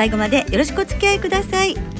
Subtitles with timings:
[0.00, 1.99] 最後までよろしくお付き合いください。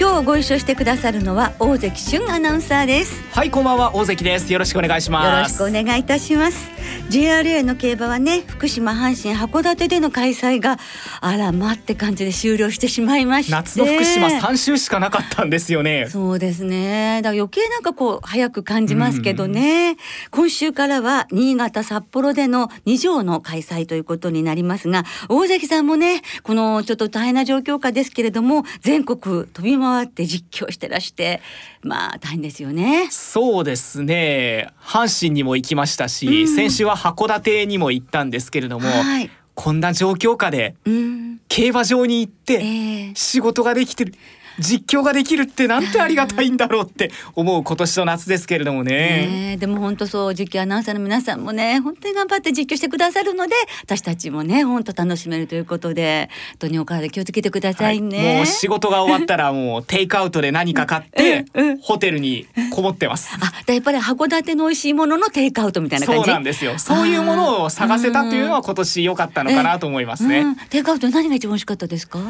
[0.00, 3.22] 今日ご一緒してくださるのは大関俊アナウンサーです。
[3.34, 3.94] はいこんばんは。
[3.94, 4.50] 大関です。
[4.50, 5.58] よろしくお願いします。
[5.58, 6.70] よろしくお願いいたします。
[7.10, 10.78] JRA の競馬はね福島阪神函館での開催が
[11.20, 13.52] あらまって感じで終了してしまいまして。
[13.52, 16.06] 夏の福島3週しかなかったんですよね。
[16.08, 17.20] そうですね。
[17.22, 19.98] だから余計なんかこう早く感じますけどね、
[20.30, 31.40] 今週からは新潟札幌での2条の開催ということになりますが大関さんもねこのちょっと大変な状況下ですけれども全国飛び回って実況してらして
[31.82, 33.08] まあ大変ですよね。
[33.10, 34.68] そうですね。
[34.80, 40.74] 阪神にも行きましたし、うん、先週は函館にも行ったんですけれども、はい、こんな状況下で、
[41.48, 44.14] 競馬場に行って仕事ができてる。
[44.14, 48.90] えー実況ができるってなんてありがたいんだろうって思う今年の夏ですけれどもね。
[49.50, 58.18] ねでも本当そう実況アナウンサーの皆さんもね本当に頑張って実況してくださるので私たちもね本当楽しめるということで本当にお体気をつけてくださいね。
[58.18, 63.30] はい、もう仕事が終わったら もうテイクアウトで何か買って、うんうん、ホテルにこもってます。
[63.40, 66.24] あやっぱり函館の美味しいもののテイクアウトみたいな感じ？
[66.24, 66.78] そうなんですよ。
[66.78, 70.44] そういうものを探せたっていうのは今年良かったのかなと思いますね。
[70.70, 72.20] テイクアウト何が一番美味しかったですか？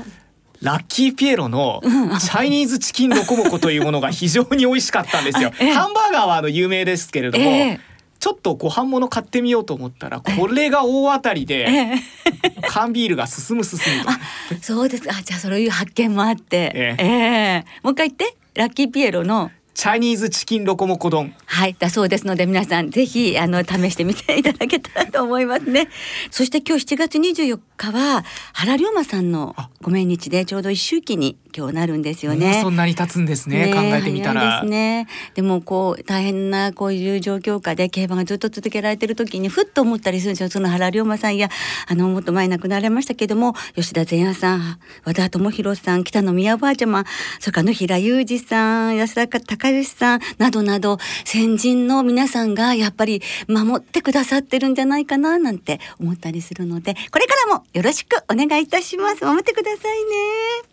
[0.63, 5.51] ラッキーピエロのチャイニーズチキンロコモコというものが非常に美味しかったんですよ。
[5.75, 7.81] ハンバーガーはあの有名ですけれども、えー、
[8.19, 14.63] ちょっとご飯物買ってみようと思ったらこれが大当たりで、えー、缶ビールが進む進むと。
[14.63, 15.05] そうです。
[15.11, 18.41] あじゃあそういう発見もあって、えー、えー、もう一回言って。
[18.55, 25.89] ラッキーピエロのチャイニーズチキンロコモコ丼はいだそうですので皆さんぜひあの試してみていただけたらと思いますね。
[26.31, 32.61] そして今日7月24日は原龍馬さんのご命日でちょうど一周期に今日なるんですよね。
[32.63, 33.67] そんなに経つんですね。
[33.67, 34.61] ね考えてみたら。
[34.63, 35.07] ですね。
[35.35, 40.49] でもこう大変なこういう状況下で競馬がずっと続けられてる時にふっと思ったりするんですよ。
[40.49, 41.49] その原龍馬さんや
[41.87, 47.05] あのもっと前亡くなられましたけども吉田善也さん、和田智弘さん、北野宮おばあちゃま、
[47.39, 59.25] それから野平裕二さん、安田隆義さんなどなど先人の皆さんがやっぱり守ってくださってるんじゃないかななんて思ったりするのでこれからもよろしくお願いいたします。
[59.25, 60.70] 守ってくださいね。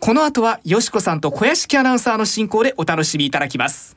[0.00, 3.94] この後はよしこさんと小屋敷アナウンサーの進行でお楽しみいただきます。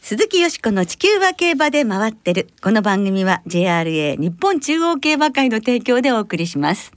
[0.00, 2.48] 鈴木よしこの地球は競馬で回ってる。
[2.62, 6.92] この番組は JRA 日本中央競馬会の提供でお送りします。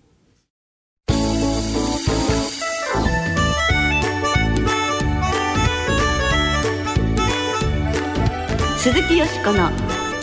[8.78, 9.72] 鈴木よしこの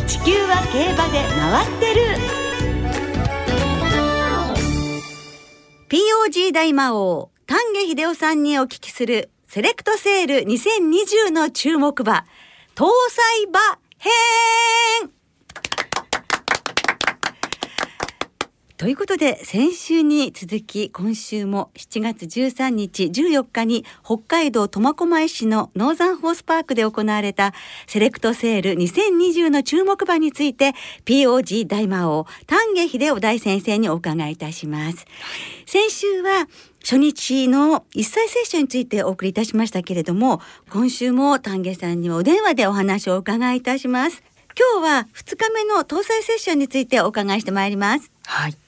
[0.06, 2.43] 地球は競馬で回ってる。
[5.88, 12.24] POG 大魔王丹下秀夫さんにお聞きするセレクトセール2020の注目馬
[12.74, 13.60] 搭載馬
[13.98, 15.23] 編。
[18.84, 27.54] ということで先週に続き今週も7月13日14日に北海道苫小牧市のノーザンホースパークで行われた
[27.86, 30.74] セレクトセール2020の注目馬について
[31.06, 35.06] POG 大魔王丹下秀夫大先生にお伺いいたします。
[35.64, 36.46] 先週は
[36.82, 44.22] 初日の一歳接種についてお送りいたしましたけれども今週も丹下さんにお電話でお話をお伺いいたします。
[44.76, 48.12] 今日は2日目の搭載セッションについてお伺いしてまいります。
[48.26, 48.63] はい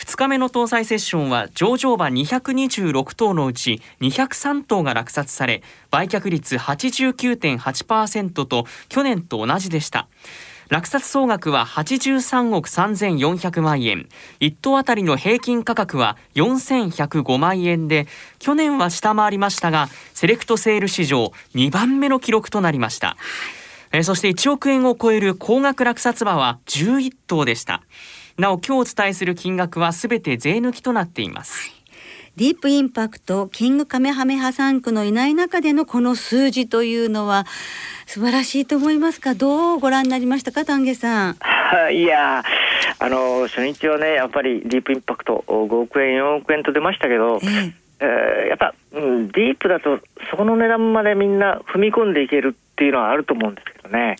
[0.00, 10.08] 2日目の搭載セッションは上場馬226頭のうち203頭が落札され売却率89.8%と去年と同じでした。
[10.70, 14.08] 落札総額は83億3400万円。
[14.40, 18.06] 1頭あたりの平均価格は4105万円で
[18.38, 23.18] 去年は下回りましたがセレクトセール史上2番目の記録となりました。
[23.92, 27.82] えそして1億円を超える高額落札馬は11頭でした
[28.40, 31.70] なお今日お伝えする金額はすべて税抜きとなっています。
[32.36, 37.44] ディープインパクトキングカメハメハ3区のいない中でのこの数字というのは
[38.06, 39.34] 素晴らしいと思いますか？
[39.34, 41.36] どうご覧になりましたか丹下さん。
[41.94, 42.42] いや
[42.98, 50.00] あの初日はねやっぱりディープインパクト5億円4億円と出ましたけど、えええー、やっぱ、うん、ディープだと
[50.30, 54.16] そこの値段までみんな踏み込んでいけるっていうのはあると思うんですけどね。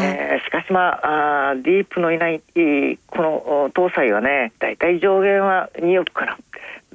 [0.00, 2.40] えー、しかしまああディープのいない
[3.06, 6.38] この搭載はね大体上限は2億から。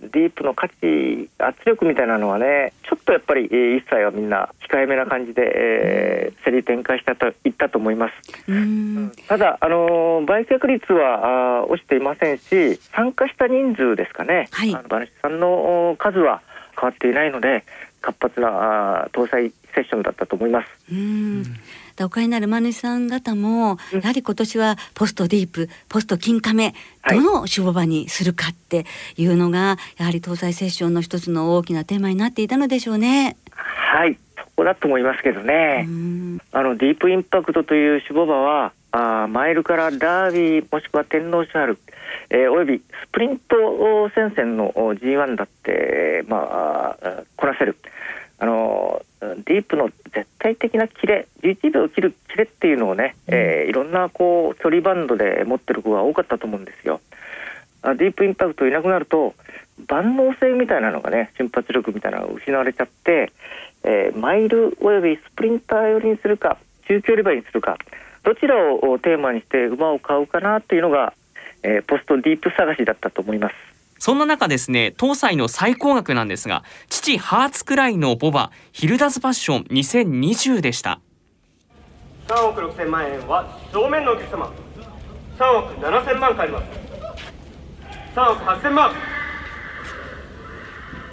[0.01, 8.13] ディープの価値圧力みたいなのはねちょっとやっぱり、えー、一切はみんな控えめな感じで、えー、競り展開したといったと思います。
[8.51, 9.11] うん。
[9.27, 16.41] ただあの売却率はあ落ちていませんし参加した人数ですかね、はい、あの馬主さんの数は
[16.79, 17.63] 変わっていないので
[18.01, 20.67] 活発な搭載セッションだったと思います。
[20.91, 21.43] うん
[22.03, 26.73] お買いになる馬主さん方も、やはり今年はポストディープポスト金亀
[27.09, 28.85] どの守護場にするかって
[29.17, 33.37] いうのが、やはり搭載セッションの一つの大きなテーマになっていたのでしょうね。
[33.51, 35.87] はいそこだと思いますけどね。
[36.51, 41.77] あのディープインパクトという守護馬はあマイルからダービーもしくは天皇賞ある、
[42.29, 47.75] えー、およびスプリント戦線の G1 だって、まあ、こなせる。
[48.39, 49.01] あの
[49.45, 56.99] ディープの絶対的なキレ11秒を切るキレっていうのをね、えー、いろんなこう距離バンドで持ってる子が多かったと思うんですよ。
[57.81, 59.35] あディープインパクトいなくなると
[59.87, 63.31] 万能性みたいなのがね瞬発力みたいなのが失われちゃって、
[63.83, 67.77] えー、マイルおよびスプリンター寄りにするか中距離馬にするか
[68.23, 71.13] どちらをテーマにして馬を買うかなっていうのが、
[71.61, 73.74] えー、ポストディープ探しだったと思います。
[73.97, 80.99] そんな中ですね、搭載の最高額なんですが、父ハーツくらいのボバヒルダズパッション2020でした。
[82.27, 84.51] 3億6千万円は正面のお客様。
[85.37, 86.65] 3億7千万借ります。
[88.15, 88.91] 3億8千万。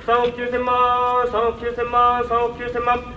[0.07, 3.15] 3億9千万、3億9千万、3億9千万。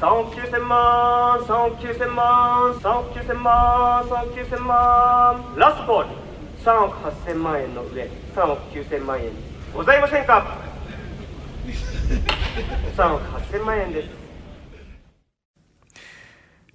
[0.00, 5.54] 3億9千万、3億9千万、3億9千万、3億9千万。
[5.56, 6.31] ラストボール。
[6.64, 8.08] 3億8千万円の上。
[8.36, 9.30] 3億9000万円
[9.74, 10.58] ございませんか
[12.96, 14.08] ？3億8000万円です。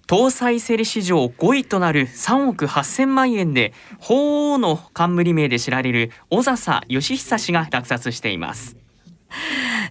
[0.08, 8.78] 搭載競り史上5位となる3億8000万円で鳳凰の冠名で知られる小笹義久氏が落札しています。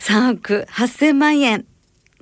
[0.01, 1.65] 3億8000万円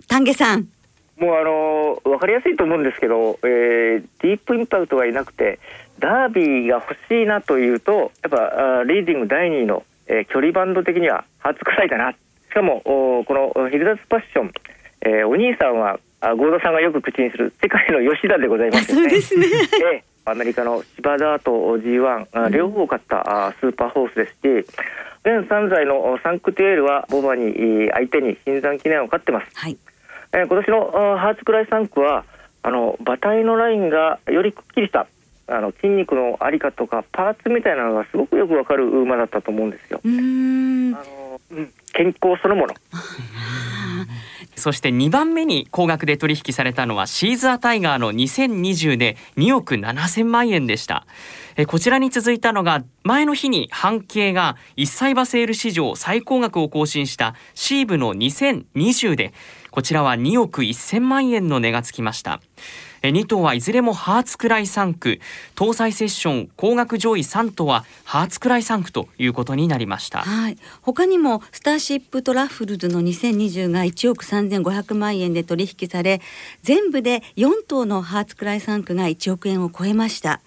[0.08, 0.68] 丹下さん。
[1.16, 5.60] もうあの分かりやすいと思うんですけど、えー、ディープインパクトがいなくて
[5.98, 12.12] ダービーが欲しいなというとやっぱリーディング第2位の、えー、距離バンド的には初臭いだな。
[12.12, 12.16] し
[12.54, 14.52] かもこのヒルダスパッション、
[15.02, 19.46] えー、お兄さんは合田さんがよく口にする世界の吉田でございます、ね、そうですね、
[19.92, 24.70] えー、アメリカの芝ダート G1、両方勝ったスーパーホースですし
[25.24, 29.78] 現3歳のサンクテュエールはボバに相手に新山記念を勝ってます、はい。
[30.32, 32.24] えー、今年のハーツクライ3区は
[32.62, 35.06] あの馬体のラインがよりくっきりした
[35.46, 40.00] あの筋肉のありかとかパーツみたいなのがすごくよくわかる馬だったと思うんですよ。
[40.04, 42.74] あの、うん、健康そのもの。
[44.56, 51.06] そして2番目に高額で取引されたのはシーズアタイガーの2020で2億7000万円でした。
[51.56, 59.32] えこちらに続いたのが前の日に半径が1歳馬セール史上最高額を更新したシーブの2020で
[59.70, 62.40] こちらは2億1000万円の値がつきました。
[63.08, 65.20] 2頭はいずれもハーツクライ3区
[65.54, 76.20] 搭載セッション高額上位3頭はハーツクライ3区ということになりました、はい、他にもスターシップトラッフルズの2020が1億3500万円で取引され
[76.62, 80.40] 全部で4頭のハーツクライ3区が1億円を超えました。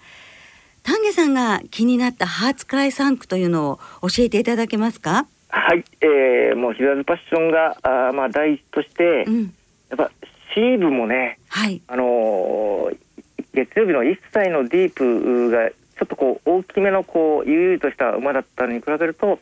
[0.82, 3.78] 丹下さんが気になったハーツクライ3区というのを
[4.08, 5.26] 教えていただけますか？
[5.50, 9.54] はい、えー、もうヒラズパッションがあまあ第一として、うん、
[9.90, 10.10] やっぱ
[10.54, 12.96] シーブもね、はい、あのー、
[13.54, 19.40] 月曜日の1歳のディープがちょっとこう大きめのこう悠々とした馬だったのに比べると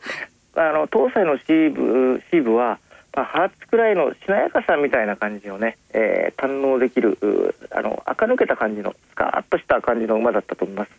[0.55, 2.79] あの東西のシーブシーブは、
[3.13, 10.91] まあ、ハーツくらいのしなやかさみたいな感じをね、えー、堪能できるあの垢抜けた感じのスカーッとした感じの馬だったと思います。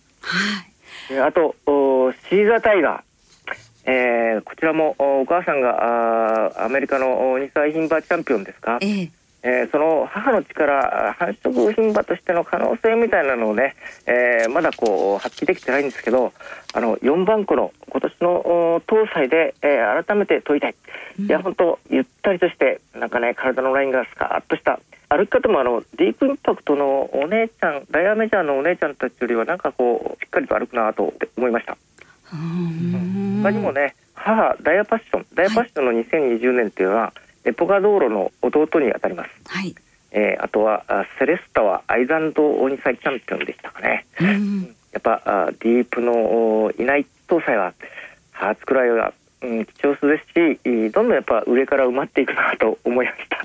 [1.11, 1.57] はい、あと
[2.31, 3.09] シーザータイガー。
[3.91, 9.11] えー、こちらもお母さんがあアメリカの2歳牝馬チャンピオンですか、ええ
[9.43, 13.77] えー、その母の力繁殖牝馬としての可能性みたいなのをね、
[14.07, 16.33] えー、まだこう発揮できてないんですけど
[16.75, 20.75] あの4番子の今年の搭載で、えー、改めて問いたい、
[21.21, 24.81] うん、いや本当ゆったりとしてなんかね体のラインがスカーッとした。
[25.11, 31.79] 歩き方もあのディープインパクトのお姉ちゃんダイヤメジャーのお姉ちゃんたちよりはなんかこうしっかりと歩くなと思いました。
[32.31, 39.75] 他にもね母ダイヤパッションダイヤパッションの2020年っていうのは、はい、エポガ道路の弟にあたります、はい。
[40.11, 40.85] えー、あとは
[41.19, 44.63] セレスタはアイザンド2歳チャンピオンでしたかね、うん、
[44.93, 47.73] やっぱあディープのいない搭載は
[48.33, 49.13] ハーツくらいは、
[49.43, 53.39] うん、貴重数ですしどんどんやっぱ上から埋まっていくなと思いました。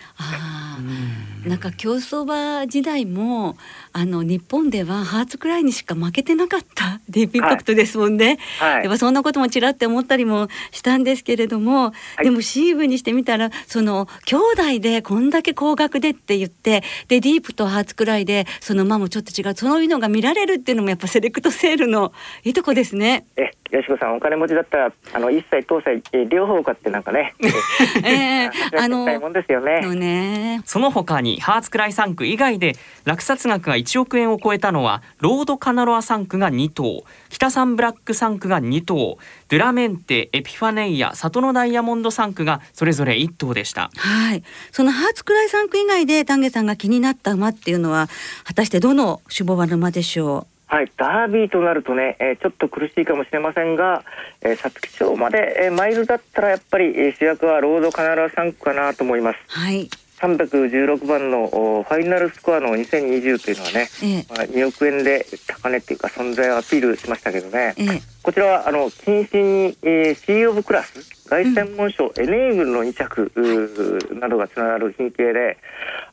[1.47, 3.57] なんか競走馬時代も
[3.93, 23.25] あの日本ではハーツくらいにしか負けてなかった ディープインパクトですもんね、はい、やっぱそんなこともちらって思ったりもしたんですけれども、はい、でもシーブにしてみたらその兄弟でこんだけ高額でって言ってでディープとハーツくらいでその馬もちょっと違うそういうのが見られるっていうのもやっぱセレクトセールのいいとこですね。
[23.37, 27.33] えよしこさんお金持ちだったらあの一切当歳両方買ってなんかね。
[28.05, 29.81] えー、 あのもんですよね。
[29.95, 39.17] ねその他にハーツクライ3区以外で落札額が1億円を超えたのはロードカナロア3区が2頭北サンブラック3区が2頭
[39.49, 48.07] ドゥラメンテエピファネイア里のダイヤモンド3区がそれぞれ1頭でしたはいそのハーツクライ3区以外で丹下さんが気になった馬っていうのは
[48.45, 50.53] 果たしてどの種牡馬の馬でしょう？
[50.73, 54.03] はい、ダービーとなるとね、えー、ちょっと苦しいかもしれませんが、
[54.41, 59.39] えー、皐月賞まで、えー、マイルだったらやっぱり、えー、主役はロードカナラ3区かなと思います。
[59.49, 59.87] はい。
[60.23, 75.57] 316番のファイナルスコアの2020というのはね、ええ、まあ、2億円で高値っていうか存在をアピールしましたけどね、え、こちらはあの近親に、えー、C オブクラス凱旋門賞、うん、エネーブルの2着などがつながる品系で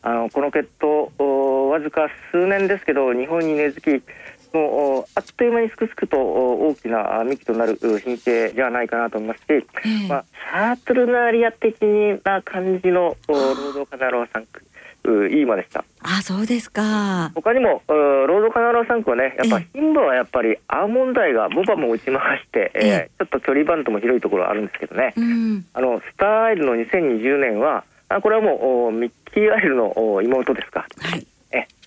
[0.02, 4.04] あのこの血統わずか数年ですけど日本に根付き
[4.52, 11.80] もうあっという間にすくすくと大きな幹となる品系ではないかなと思いますし、えー、まあ、サートルナーリア的
[12.24, 14.62] な感じの労働カナロア産区
[15.04, 15.08] い
[15.40, 15.84] い馬でした。
[16.02, 17.30] あ、そうですか。
[17.34, 25.14] 他にもロードカナロア産区はね、やっぱ牝馬はやっぱりアーモンダイがボバも打ち回して、えー、えー、ちょっと距離バントも広いところあるんですけどね。
[25.16, 30.86] うん、あのスターアイルの2020年は、あこれはもうミッキーアイルの妹ですか。
[31.00, 31.26] はい。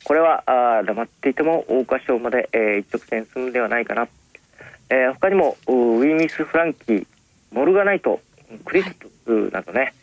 [0.03, 4.07] これはあ黙っていても桜花賞まで、えー、一直線進むんではないかな、
[4.89, 7.07] えー、他にもウィミス・フランキー
[7.51, 8.19] モルガナイト
[8.65, 8.93] クリス
[9.25, 9.93] プなどね、はい、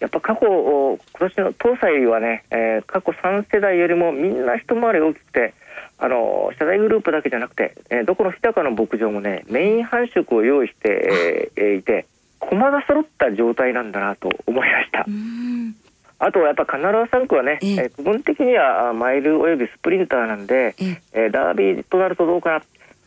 [0.00, 5.54] やっぱ過去今年の東西はね、えー、過去3世代よりもみんな一回り大きくて
[5.98, 12.06] あの社大グループだけじゃなくて、えー、どこの日高の牧場もねメイン繁殖を用意して、えー、いて
[12.38, 15.04] 駒が揃った状態なんだなと思いました。
[16.20, 20.76] あとやっぱカナラ3区はね、えー、区分的にはマイルおよびスプリンターなんで、
[21.12, 22.62] えー、ダービーとなるとどうかな。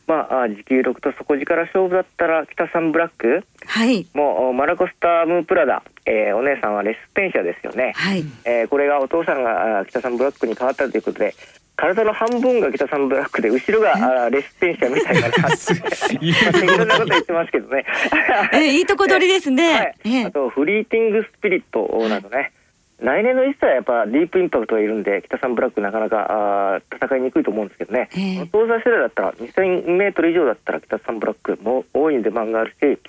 [0.06, 11.34] まあ、持久力と底力勝負だったら北さんブラック、はい、もうマラコスタムプラダ、えー、お姉さんはレスペンシャですよね、はい、えー、これがお父さんが北さんブラックに変わったということで
[11.76, 15.82] 体の半分が北さんブラックで後ろがレスペンシャみたいな感じで。
[16.22, 16.78] い。
[16.78, 17.84] ろんなこと言ってますけどね。
[18.54, 22.52] えいいとこ取りですね、はい、あとフリーティングスピリットなどね、
[23.04, 33.00] 来年の一歳はやっぱディープインパクトがいるんで北さんブラックなかなかあ戦いにくいと思うんですけどね、えー、東西世代だったら2000メートル以上だったら北さんブラックも大いに出番があるし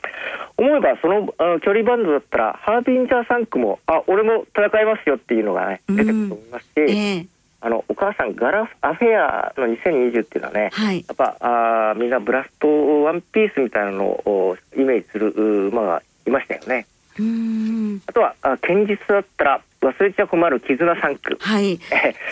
[0.56, 6.92] 思えばそのあ距離バンドだったらハービンジャー3区もあ俺も戦いますよっていうのがね出てくると思いますし、うんえ。
[7.20, 7.26] ー
[7.64, 12.68] あのお母さんガラアフェアの2020っていうのはね、はい、やっぱあみんなブラスト
[13.04, 15.30] ワンピースみたいなのをイメージする
[15.68, 16.86] 馬がいましたよね。
[18.06, 21.78] あとはあ堅実だったら忘れちゃ困る絆3区はい。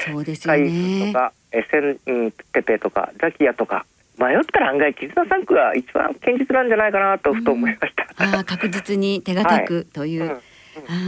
[0.07, 1.13] そうですよね。
[1.13, 3.85] とかエセンテペとかザキヤとか。
[4.19, 10.31] 迷ったら案外絆3区が一番堅実なんじゃないかなとふと思いました、あ確実に手堅くという、はい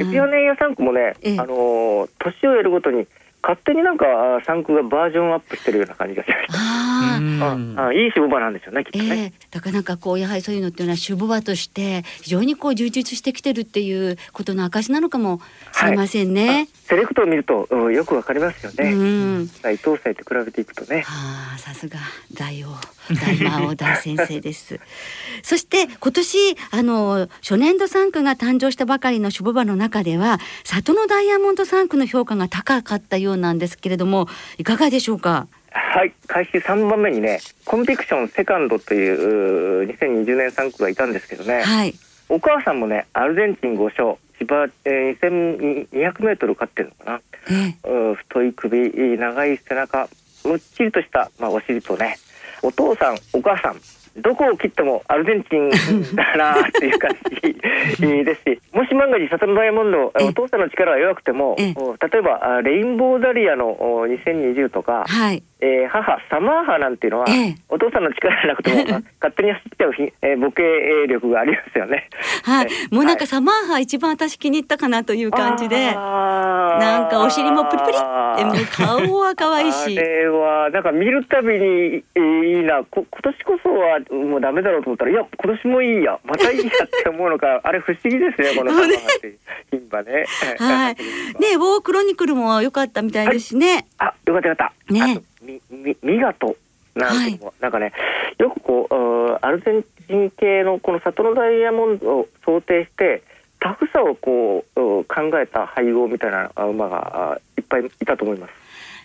[0.01, 0.09] うん。
[0.09, 3.07] エピオネイヤ3区もね、あの年を得るごとに
[3.43, 4.07] 勝手になんか
[4.47, 6.59] 3区がバージョンアップしてるような感じがしました。
[6.59, 15.41] ああいい守護場なんですよねきっとね、えー、だからなんかこうやはりそういうのっていうのは守護場として非常にこう充実してきてるっていうことの証なのかも
[15.73, 16.49] しれませんね。
[16.49, 18.93] はい、セレクトを見ると、うん、よくわかりますよね。
[18.93, 21.03] うん、伊藤祭と比べていくとね。
[21.03, 22.01] はあさすが
[22.33, 22.71] 大王
[23.15, 24.81] 大魔王大先生です。
[25.45, 35.47] そして今年あの初年度3区が誕生したばかりの守護場の中では里のダイヤモンド3区の評価が高かったようなんですけれどもいかがでしょうか？
[35.75, 41.95] はい開始3番目にねコンビクションセカンドという2020年3区がいたんですけどね、はい、
[42.29, 50.09] お母さんもねアルゼンチン5勝芝、えー、2200メートル勝ってるのかな、えー、太い首長い背中
[50.45, 52.19] むっちりとした、まあ、お尻とね。
[52.65, 53.77] お父さんお母さん
[54.17, 55.71] どこを切ってもアルゼンチン
[56.17, 63.77] だなっていう感じですしもし万が一サトルダイヤモンドお父さんの力が弱くても例えばレインボーダリアの
[64.07, 70.63] 2020とか、はい、えー、母サマーハなんていうのは、ええ、お父さんの力じゃなくても 勝手に走っちゃう、えー、母系
[71.09, 72.09] 力がありますよね。
[72.45, 79.99] はい、もうなんかサマーハ一番私気に入ったかなという感じで、なんかお尻もプリプリってもう顔は可愛いし。
[79.99, 89.37] あれはなんか見るたびに、えー、いいなこ今年こそはもうダメだろうと思ったらいや今年もいいやまたいいやって思うのか あれ不思議ですねこのサマーハって
[89.71, 90.27] 牝ぱね。
[90.59, 90.95] はい。
[90.95, 93.87] ね、ウォークロニクルも良かったみたいですね。
[93.99, 94.93] はい、あ、よかったよかった。
[94.93, 95.23] ね。
[95.45, 96.57] み、み、ミガト。
[96.95, 97.93] なんていうの、はい、なんかね、
[98.39, 103.23] よくこう、アルゼンチン系のこの里のダイヤモンドを想定して。
[103.61, 105.07] タフさをこう考
[105.41, 108.53] えた配合みたいな馬がいっぱいいたと思います。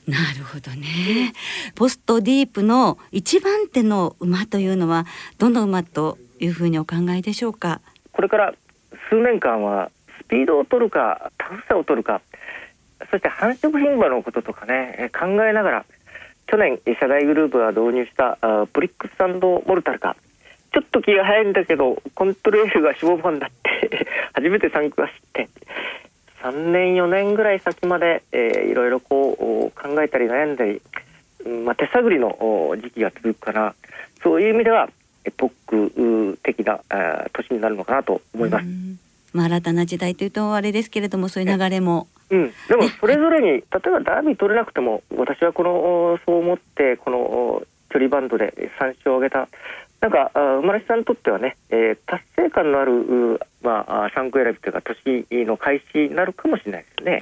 [0.05, 1.31] なるほどね。
[1.75, 5.05] ポストディープの一番手の馬というのは
[5.37, 7.79] どの馬というふうにお考えでしょうか？
[8.11, 8.53] これから
[9.09, 9.91] 数年間は
[10.25, 12.19] スピードを取るかタフさを取るか、
[13.09, 15.85] そして繁殖牝馬のこととかね考えながら
[16.49, 18.39] 去年社大グループが導入した
[18.73, 20.15] ブリックスモルタルか。
[20.71, 24.07] ちょっと気が早いんだけどコントレールが脂肪版だって。
[24.33, 25.47] 初めて参加して。
[26.41, 30.81] 3年4年ぐらい先まで、えー、いろいろこう考えたり悩んだり、
[31.65, 32.29] まあ、手探りの
[32.77, 33.75] 時期が続くから
[34.23, 34.89] そういう意味では
[35.25, 36.79] エポック的な
[37.33, 38.65] 年になるのかなと思います。
[39.33, 42.07] まあ、新たな時代というとあれですけれどもそういう流れも。
[42.31, 49.47] うん、でもそれぞれに、例えばダービー取れなくても私はこのそう思ってこの距離バンドで3勝を挙げた。
[50.01, 50.31] なんか
[50.63, 57.19] 馬主さんにとってはね、えー、達成感のあるまあ、3区選びというか年の開始になるかもしれないですね。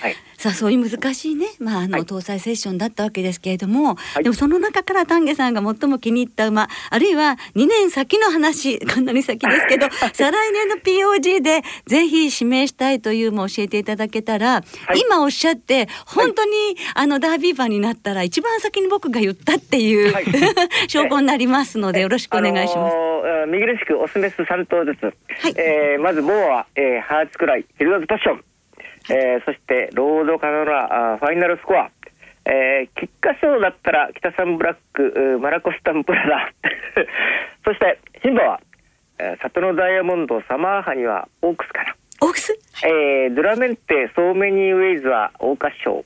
[0.00, 16.50] はい、さあそういう難しいね、まあ、あの、搭載セッションだったわけですけれども、はい、でもその中から丹下さんが最も気に入った馬あるいは2年先の話かなり先ですけど 再来年の POG でぜひ指名したいというも教えていただけたら、はい、今おっしゃって本当に、
[16.94, 20.14] あのダービー馬になったら一番先に僕が言ったっていう、
[20.88, 22.94] 証拠になりますのでよろしくお願いします。
[22.94, 28.44] あのー、右るしくオスメス3頭ずつはい、えー、まずモアは、えー、ハーツクライヒルダズパッション、
[29.10, 31.90] えー、そしてロードカノラあファイナルスコア。
[32.46, 36.52] えー、菊花賞だったら北サンブラックマラコスタンプラダ
[37.64, 38.60] そしてシンバは、
[39.18, 41.96] えー、里のダイヤモンドサマーハにはオークスかな。
[42.20, 42.52] オークス、
[42.86, 46.04] えー、ドラメンテソーメニーウェイズは桜花賞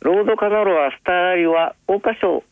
[0.00, 2.42] ロードカナロはスターリは桜花賞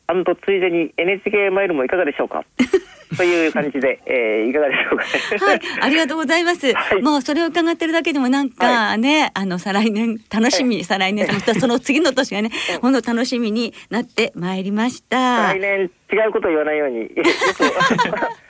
[0.45, 2.45] ついでに NHK マイルもいかがでしょうか？
[3.17, 6.71] という感じで、えー、いかがでしょうか、はい、ありがとうございます。
[6.75, 11.26] はい、もうそれを伺ってるだけでもなんかね、はい、あの再来年楽しみ、はい、再来年
[11.59, 12.50] その次の年がね、
[12.82, 15.54] 本当楽しみになってまいりました。
[15.54, 17.11] 来年違うこと言わないように。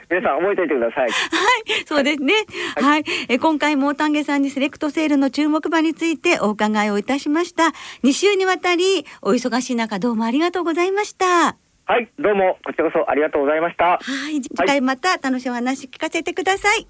[0.09, 1.09] 皆さん覚えておいてください。
[1.09, 2.33] はい、そうですね。
[2.75, 7.65] はい、はい、え今回も丹下さんにセレクトセールの注目馬についてお伺いをいたしました。
[8.03, 11.57] 2週にわたりお忙しい中どうもありがとうございました。
[11.85, 13.85] はい、どうもこちらこそありがとうございました。
[13.85, 13.99] は
[14.31, 16.87] い、次回また楽しいお話聞かせてください。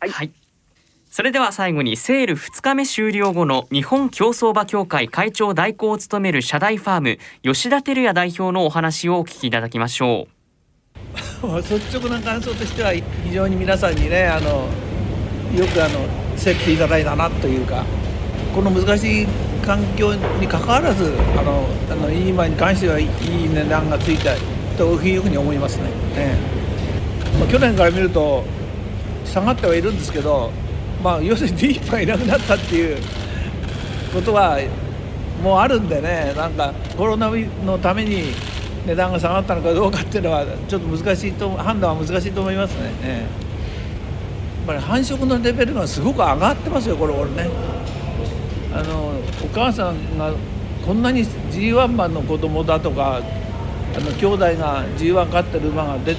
[0.00, 0.10] はい。
[0.10, 0.32] はい、
[1.08, 10.35] それでは最後にセール2日目終了後の日本競走馬協会会長代行を務める社大ファーム吉田照也代表のお話をお聞きいただきましょう。
[11.42, 14.68] 率直な感想としては非常に皆さんにねあの
[15.54, 16.00] よくあの
[16.36, 17.84] 競っていただいたなというか
[18.54, 19.26] この難しい
[19.64, 23.08] 環境にかかわらずあのあのいい馬に関してはいい
[23.48, 24.34] 値段がついた
[24.78, 25.84] というふうに思いますね。
[26.14, 26.36] ね
[27.38, 28.44] まあ、去年から見ると
[29.24, 30.50] 下がってはいるんですけど、
[31.02, 32.98] まあ、要するにディープがいなくなったっていう
[34.14, 34.58] ことは
[35.42, 37.30] もうあるんでねなんかコロナ
[37.64, 38.32] のために
[38.86, 42.82] 値段が下がったのかどうかっていうのはちょっと難しいと判断は難しいと思いますね。
[43.02, 47.50] ねやっぱり繁殖のレベルがすごく上がってますよこれこれね。
[48.72, 49.12] あの
[49.44, 50.32] お母さんが
[50.84, 53.20] こんなに G1 馬の子供だとか
[53.96, 56.16] あの兄弟が G1 勝ってる馬が出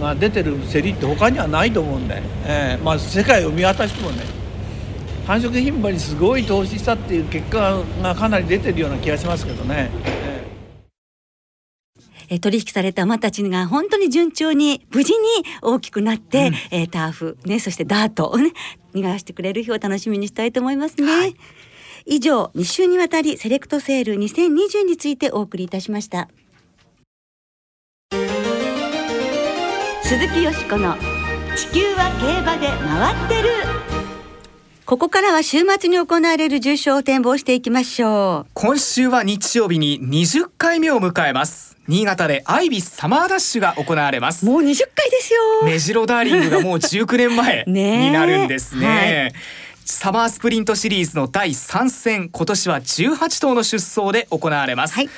[0.00, 4.24] が出てる競りって他にはないと思うんで、えーまあ、世界を見渡してもね
[5.26, 9.90] 繁殖牝馬にすごい投資したっていう結果がかなり出てるような気がしますけどね。
[12.28, 15.18] え取引された馬たちが本当に順調に無事に
[15.62, 18.52] 大きくなって、うん、えー、ターフねそしてダートをね
[18.94, 21.06] 逃がしてくれる日を楽しみにしたいと思いますね。
[21.06, 21.36] はい。
[22.06, 26.28] 以上2週にわたりセレクトセール2020についてお送りいたしました。
[30.02, 30.94] 鈴木よしこの
[31.56, 33.96] 地球は競馬で回ってる。
[34.84, 38.50] ここからは週末に行われる重賞を展望していきましょう。
[38.54, 44.44] 今週は日曜日に20回目を迎えます新潟でアイビスサマーダッシュが行われます。
[44.44, 45.40] もう20回ですよ。
[45.64, 48.86] 目白ダーリングがもう19年前 になるんですね。
[48.86, 49.32] はい。
[49.84, 55.08] サマースプリントシリーズの第3戦今年は18頭の出走で行われます、はい。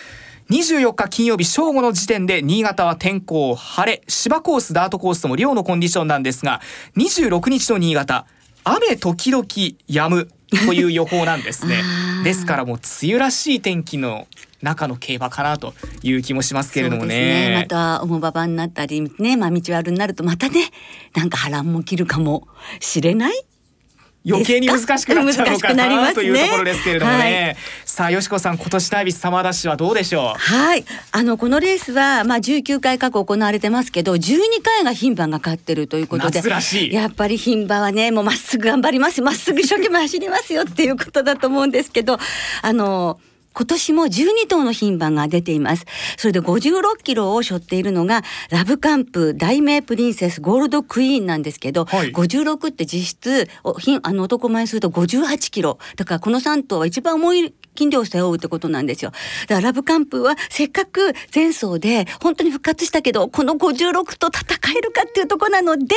[0.50, 6.62] 24日金曜日正午の時点で新潟は天候晴れ芝コースダートコースとも量のコンディションなんですが
[6.96, 8.26] 26日の新潟
[8.64, 10.28] 雨時々止む
[10.66, 11.82] という予報なんですね。
[12.24, 14.26] ですからもう梅雨らしい天気の
[14.62, 17.50] 中の競馬かなという気もしますけれどもね。
[17.50, 17.56] ね。
[17.62, 20.70] また重馬場になったりね、まあ道悪になるとまたね、
[21.14, 22.48] なんか波乱も切るかも
[22.80, 23.44] しれない。
[24.28, 30.38] 余計に難しくなっちゃうのかなね、というところですけれどもね、はい、さあよしこさん今年ダイビスサマーダッシュはどうでしょう？
[30.38, 30.84] はい。
[31.12, 36.42] あのこのレースはまあ19回過去行われてますけど12回が牝馬が勝ってるということで
[36.92, 39.22] やっぱり牝馬はねもうまっすぐ頑張ります。
[39.22, 42.18] まっすぐ一生懸命走りますよっていうことだと思うんですけど
[42.60, 43.20] あの
[43.58, 45.84] 今年も12頭の牝馬が出ています。
[46.16, 55.80] それで56キロを背負っているのが、ラブカンプ、大名プリンセス、ゴールドクイーンなんですけど、はい、56って実質、あの男前にすると58キロ。
[55.96, 59.10] だからこの3頭は一番重い筋量を背負うってことなんですよ。
[59.48, 65.96] だからラブカンプはせっかく前走で本当に復活したけど、この56と戦えるかっていうとこなので、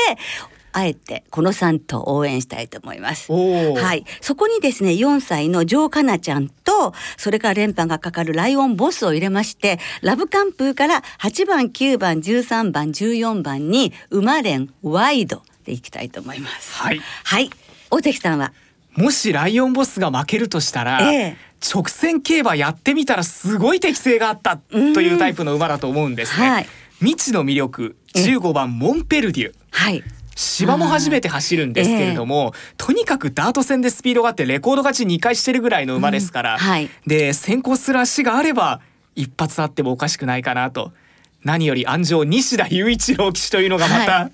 [0.74, 3.32] あえてこの3頭応援したいと思います。
[3.32, 4.06] はい。
[4.22, 16.74] そこにですね、4歳のジョーカナちゃんと、それから連覇がかかるライオンボスを入れまして、ラブカンプーから8番、9番、13番、14番に馬連ワイドでいきたいと思います。
[16.74, 17.02] はい。
[17.24, 17.50] はい。
[17.90, 18.54] 大関さんは？
[18.96, 21.38] もしライオンボスが負けるとしたら、ええ、
[21.74, 26.50] 直線競馬やってみたらすごい適性があったというタイプの馬だと思うんですね。
[26.50, 26.68] はい、
[27.00, 29.54] 未知の魅力15番モンペルデュ。
[29.72, 30.04] はい。
[30.42, 38.82] 芝も初めて走るんですけれども、えー、とにかくダート戦でスピードがあってレコード勝ち2回してるぐらいの馬ですから、うんはい、で先行する足があれば
[39.16, 40.92] 一発あってもおかしくないかなと
[41.44, 44.32] 何より安城西田雄一郎騎手というのがまた、はい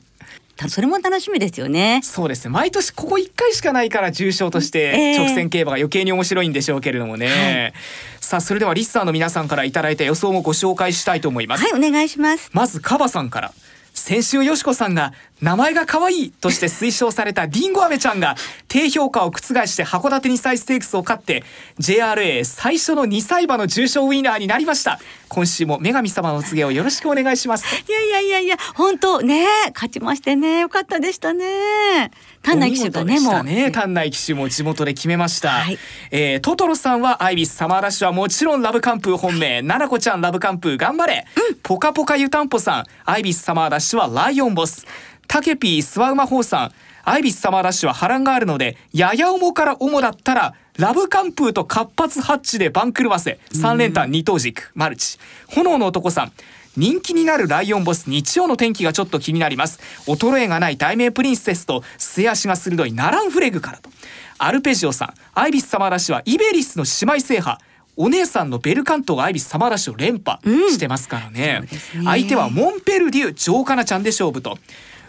[0.69, 2.01] それも楽しみですよね。
[2.03, 2.49] そうですね。
[2.49, 7.27] 毎年ここ1回しかないから重賞として直線競馬が余計に面白いんでしょうけれどもね。
[7.27, 11.63] えー、さあそれではリスターの皆さんからいただいた予想もご紹介したいと思います。
[11.63, 12.49] はいお願いします。
[12.53, 13.53] まずカバさんから。
[13.97, 18.35] 先週よしこさんが名前が可愛いとして推奨されたリンゴ飴ちゃんが
[18.67, 21.43] 低評価を覆して函館2歳ステークスを勝って
[21.79, 24.99] JRA 最初の2歳馬の重賞ウィナーになりました。
[25.29, 27.83] 今週も女神様のお告げをよろしくお願いします。
[27.87, 29.45] いやいやいやいや本当ね
[29.75, 32.11] 勝ちましてねよかったでしたね。
[32.41, 33.43] 丹内騎手がねもう。
[33.43, 35.77] ね丹内騎手も地元で決めました、はい、
[36.11, 39.61] えー、トトロさんはアイビスサマーダッシュはもちろんラブカンプー本命。
[39.61, 42.85] 奈々子ちゃんラブカンプー頑張れ、うん、ポカポカ湯たんぽさん。
[43.05, 44.87] アイビスサマーダッシュはライオンボス
[45.27, 46.71] タケピースワウマホーさん
[47.03, 53.39] アイビスサマーダッシュは波乱があるのでやや重から重だったらラブカンプーとカッパツハッチで番狂わせ。
[53.51, 55.17] 3連単二頭軸マルチ。
[55.47, 56.31] 炎の男さん
[56.75, 59.79] 人気になるライオンボス日曜の天気がちょっと気になります。
[60.05, 63.89] 衰えがないダイメイプリンセスと末脚が鋭いナランフレグからと。
[64.37, 67.57] アルペジオさんアイビスサマーダッシュはイベリスの姉妹制覇。
[67.99, 71.63] お姉さんのベルカントがアイビスサマーダッシュを連覇してますからね。
[71.95, 72.01] うん。
[72.01, 74.59] ね、相手はモンペルデュジョーカナちゃんで勝負と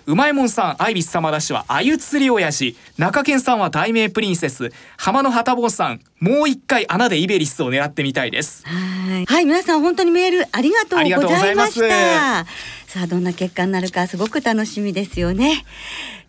[0.08, 4.72] うまいもんさんアイビスサマーダッシュはあゆ釣り親父中堅さんはダイメイプリンセス。
[4.96, 8.64] 浜の旗坊さんもう一回穴でイベリスを狙ってみたいです。
[8.66, 9.44] はい。
[9.44, 12.46] 皆さん本当にメールありがとうございました
[12.88, 15.62] さあどんな結果になるかすごく楽しみですよね。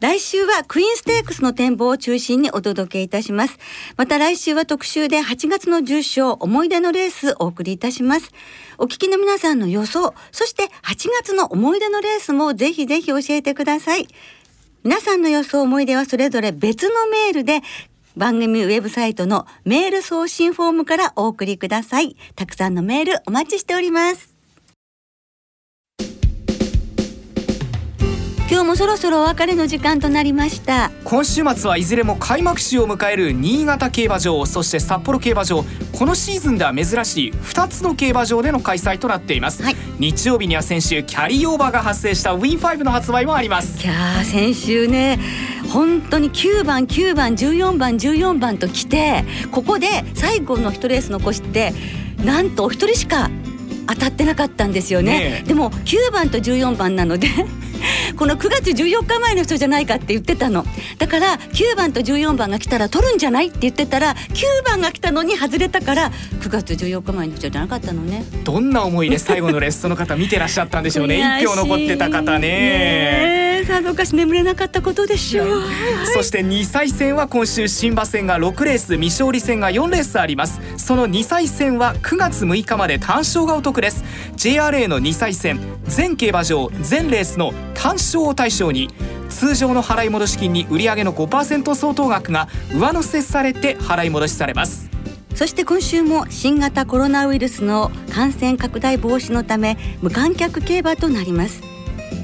[0.01, 3.57] 来週はクイーンステークスの展望を中心にお届けいたします。
[3.95, 8.33] また来週は特集で8月の重賞思い出のレースお送りいたします。
[8.77, 14.09] お聞きの皆さんの予想そして8月の思い出のレースもぜひぜひ教えてください。
[14.83, 17.61] 皆さんの予想思い出はそれぞれ別のメールで
[18.17, 22.17] 番組ウェブサイトのメール送信フォームからお送りください。
[22.35, 24.28] たくさんのメールお待ちしております。
[28.51, 30.89] 今日もそろそろお別れの時間となりました。
[31.03, 35.63] 今週末はいずれも開幕週を迎える新潟競馬場そして札幌競馬場。
[35.91, 43.83] このシーズンでは珍しい2つの競馬場での開催となっています、はい、日曜日には先週キャリーオーバーが発生したウィン5の発売もあります。
[43.83, 45.19] いや先週ね
[45.71, 51.71] 本当に9番9番14番14番と来てここで最後の1レース残して
[52.25, 53.29] なんとお一人しか
[53.85, 57.27] 当たってなかったんですよね、ね、でも9番と14番なので
[58.17, 60.65] この9月14日前の人じゃないかって言ってたの。
[60.97, 66.11] だから9番と14番が来たら取るんじゃないって言ってたら9番が来たのに外れたから
[66.41, 68.23] 9月14日前の人じゃなかったのね。
[68.43, 71.21] どんな思いで最後のレッスンの方見てらっしゃったんでしょうね。
[71.41, 75.63] 1票残ってた方ねさぞかし眠れなかったことでしょう、
[76.13, 80.59] そして2歳戦は今週新馬戦が6レース未勝利戦が4レースあります。
[80.77, 84.03] その2歳戦は9月6日まで単勝がお得です。
[84.35, 88.89] JRA の2歳戦全競馬場全レースの単勝を対象に
[89.29, 94.89] 通常の払い戻し金に売上の5%相当額が上乗せされて払い戻しされます。
[95.35, 101.61] そして今週も新型コロナウイルスの感染拡大防止のため無観客競馬となります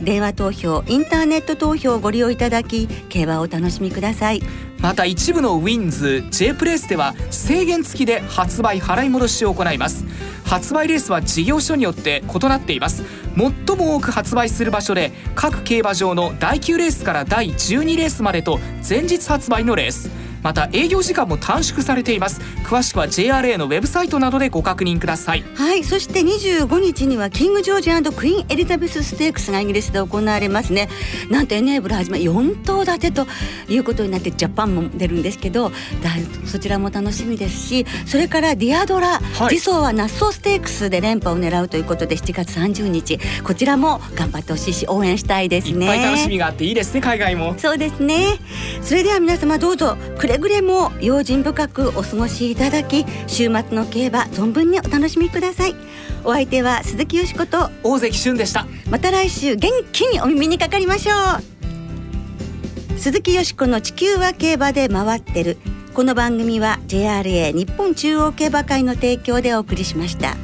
[0.04, 4.42] 電話投票インターネット投票をご利用いただき競馬をお楽しみください。
[4.80, 10.06] また一部のウィンズ J プレイスでは制限付きで発売払い戻しを行います。
[10.46, 13.04] 発売レースは事業所によって異なっています。
[13.36, 20.10] 最も多く発売する場所で各競馬場の第9レースから第12レースまでと前日発売のレース。
[20.46, 22.40] また営業時間も短縮されています。
[22.64, 25.44] 詳しくは JRA のウェブサイトなどでご確認ください。
[25.56, 30.88] はいそして25日にはキングジョージクイーンエリザベスステークスがイギリスで行われますね。
[31.32, 33.26] なんとエネーブル始め4頭立てと
[33.68, 35.72] いうことになってジャパンも出るんですけど
[36.46, 45.86] そちらも楽しみですしそれからディアドラ、はい、次走はナッソーステークスで連覇を狙うということで7月30日こちらも頑張ってほしいし応援したいですね。
[45.86, 47.56] いっぱい楽しみがあっていいですね海外も。
[47.58, 48.38] そうですね。
[48.84, 55.76] それでは皆様どうぞくれぐれも用心深くお過ごしいただき週末の競馬存分にお楽しみください。
[56.26, 58.68] お相手は鈴木よしこと大関俊でした。
[58.90, 61.14] また来週元気にお耳にかかりましょ
[62.96, 63.00] う。
[63.00, 65.58] 鈴木よしこの地球は競馬で回ってる。
[65.94, 70.36] この番組は JRA 日本中央競馬会の提供でお送りしました。